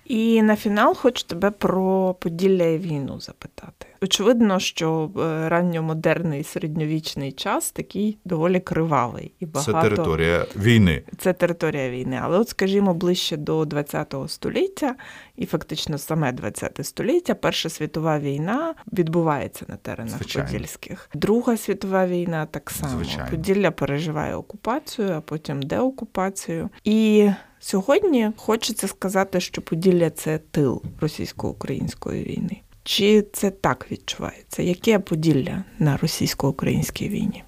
І 0.06 0.42
на 0.42 0.56
фінал 0.56 0.96
хочу 0.96 1.24
тебе 1.24 1.52
про 1.52 2.14
Поділля 2.14 2.66
і 2.66 2.78
війну 2.78 3.20
запитати. 3.20 3.86
Очевидно, 4.02 4.60
що 4.60 5.12
е, 5.18 5.50
ранньомодерний 5.50 6.44
середньовічний 6.44 7.32
час 7.32 7.72
такий 7.72 8.18
доволі 8.26 8.60
кривавий 8.60 9.32
і 9.40 9.46
багато 9.46 9.82
Це 9.82 9.90
територія 9.90 10.46
війни. 10.56 11.04
Це 11.18 11.34
територія 11.34 11.90
війни. 11.90 12.20
Але, 12.24 12.38
от, 12.38 12.50
скажімо, 12.50 12.94
ближче 12.94 13.38
до 13.38 13.68
ХХ 13.92 14.30
століття, 14.30 14.96
і 15.36 15.46
фактично 15.46 15.98
саме 15.98 16.34
ХХ 16.34 16.84
століття, 16.84 17.36
Перша 17.36 17.70
світова 17.70 18.20
війна 18.20 18.76
відбувається 18.94 19.66
на 19.68 19.76
теренах 19.76 20.18
Звичайно. 20.18 20.50
Подільських. 20.52 21.10
Друга 21.14 21.58
світова 21.58 22.08
війна 22.08 22.46
так 22.46 22.70
само. 22.70 22.98
Звичайно. 22.98 23.30
Поділля 23.30 23.72
переживає 23.72 24.36
окупацію, 24.36 25.12
а 25.12 25.22
потім 25.22 25.64
деокупацію. 25.64 26.70
І 26.84 27.30
сьогодні 27.64 28.32
хочеться 28.38 28.88
сказати, 28.88 29.40
що 29.40 29.62
Поділля 29.62 30.10
це 30.10 30.38
тил 30.52 30.82
російсько-української 31.02 32.24
війни. 32.24 32.62
Чи 32.84 33.26
це 33.34 33.52
так 33.52 33.88
відчувається? 33.92 34.64
Яке 34.64 35.00
Поділля 35.00 35.64
на 35.80 35.98
російсько-українській 35.98 37.10
війні? 37.10 37.44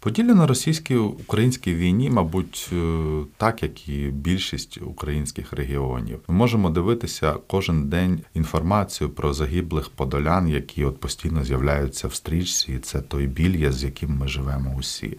Поділля 0.00 0.34
на 0.34 0.46
російській 0.46 0.96
українській 0.96 1.74
війні, 1.74 2.10
мабуть, 2.10 2.70
е, 2.72 3.24
так 3.36 3.62
як 3.62 3.88
і 3.88 4.08
більшість 4.08 4.78
українських 4.82 5.52
регіонів. 5.52 6.20
Ми 6.28 6.34
можемо 6.34 6.70
дивитися 6.70 7.34
кожен 7.46 7.88
день 7.88 8.20
інформацію 8.34 9.10
про 9.10 9.32
загиблих 9.32 9.88
подолян, 9.88 10.48
які 10.48 10.84
от 10.84 11.00
постійно 11.00 11.44
з'являються 11.44 12.08
в 12.08 12.14
стрічці. 12.14 12.72
І 12.72 12.78
це 12.78 13.00
той 13.00 13.26
біль, 13.26 13.70
з 13.70 13.84
яким 13.84 14.10
ми 14.10 14.28
живемо 14.28 14.74
усі. 14.78 15.18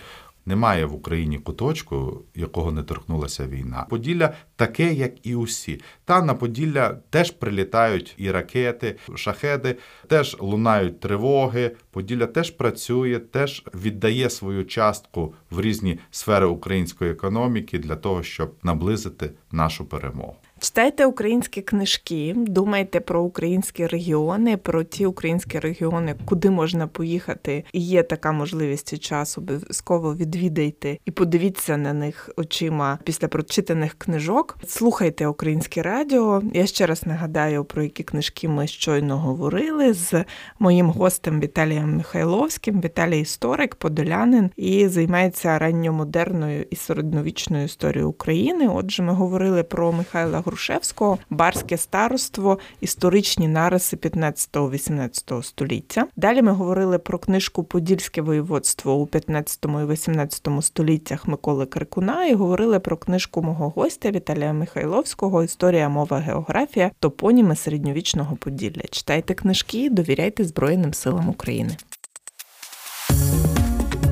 Немає 0.49 0.85
в 0.85 0.93
Україні 0.93 1.39
куточку, 1.39 2.21
якого 2.35 2.71
не 2.71 2.83
торкнулася 2.83 3.47
війна. 3.47 3.85
Поділля 3.89 4.33
таке, 4.55 4.93
як 4.93 5.27
і 5.27 5.35
усі. 5.35 5.81
Та 6.05 6.21
на 6.21 6.33
Поділля 6.33 6.97
теж 7.09 7.31
прилітають 7.31 8.13
і 8.17 8.31
ракети, 8.31 8.95
шахеди, 9.15 9.75
теж 10.07 10.37
лунають 10.39 10.99
тривоги. 10.99 11.75
Поділля 11.91 12.25
теж 12.25 12.51
працює, 12.51 13.19
теж 13.19 13.63
віддає 13.75 14.29
свою 14.29 14.65
частку 14.65 15.33
в 15.51 15.61
різні 15.61 15.99
сфери 16.11 16.45
української 16.45 17.11
економіки 17.11 17.79
для 17.79 17.95
того, 17.95 18.23
щоб 18.23 18.55
наблизити 18.63 19.31
нашу 19.51 19.85
перемогу. 19.85 20.35
Читайте 20.61 21.05
українські 21.05 21.61
книжки, 21.61 22.33
думайте 22.37 22.99
про 22.99 23.21
українські 23.21 23.87
регіони, 23.87 24.57
про 24.57 24.83
ті 24.83 25.05
українські 25.05 25.59
регіони, 25.59 26.15
куди 26.25 26.49
можна 26.49 26.87
поїхати. 26.87 27.63
І 27.73 27.81
є 27.81 28.03
така 28.03 28.31
можливість 28.31 28.93
і 28.93 28.97
час, 28.97 29.37
обов'язково 29.37 30.15
відвідайте 30.15 30.97
і 31.05 31.11
подивіться 31.11 31.77
на 31.77 31.93
них 31.93 32.29
очима 32.37 32.99
після 33.03 33.27
прочитаних 33.27 33.93
книжок. 33.93 34.57
Слухайте 34.67 35.27
українське 35.27 35.81
радіо. 35.81 36.43
Я 36.53 36.65
ще 36.65 36.85
раз 36.85 37.05
нагадаю, 37.05 37.65
про 37.65 37.83
які 37.83 38.03
книжки 38.03 38.47
ми 38.47 38.67
щойно 38.67 39.17
говорили 39.17 39.93
з 39.93 40.25
моїм 40.59 40.89
гостем 40.89 41.39
Віталієм 41.39 41.95
Михайловським. 41.95 42.81
Віталій 42.81 43.19
історик, 43.19 43.75
подолянин 43.75 44.49
і 44.55 44.87
займається 44.87 45.59
ранньомодерною 45.59 46.65
і 46.69 46.75
середньовічною 46.75 47.65
історією 47.65 48.09
України. 48.09 48.67
Отже, 48.67 49.03
ми 49.03 49.13
говорили 49.13 49.63
про 49.63 49.91
Михайла 49.91 50.41
Грушевського, 50.49 51.17
барське 51.29 51.77
староство, 51.77 52.59
історичні 52.81 53.47
нариси 53.47 53.95
15-18 53.95 55.43
століття. 55.43 56.07
Далі 56.15 56.41
ми 56.41 56.51
говорили 56.51 56.97
про 56.97 57.19
книжку 57.19 57.63
Подільське 57.63 58.21
воєводство 58.21 58.93
у 58.93 59.05
15 59.05 59.65
і 59.65 59.91
18 59.91 60.47
століттях 60.61 61.27
Миколи 61.27 61.65
Крикуна 61.65 62.25
і 62.25 62.33
говорили 62.33 62.79
про 62.79 62.97
книжку 62.97 63.41
мого 63.41 63.69
гостя 63.69 64.11
Віталія 64.11 64.53
Михайловського 64.53 65.43
Історія, 65.43 65.89
мова, 65.89 66.17
географія, 66.17 66.91
топоніми 66.99 67.55
середньовічного 67.55 68.35
Поділля. 68.35 68.83
Читайте 68.91 69.33
книжки, 69.33 69.89
довіряйте 69.89 70.43
Збройним 70.43 70.93
силам 70.93 71.29
України. 71.29 71.77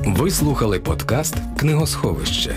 Ви 0.06 0.30
слухали 0.30 0.80
подкаст 0.80 1.34
Книгосховище. 1.56 2.56